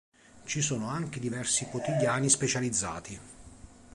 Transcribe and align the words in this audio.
Ci 0.45 0.61
sono 0.63 0.87
anche 0.87 1.19
diversi 1.19 1.65
quotidiani 1.65 2.27
specializzati. 2.27 3.19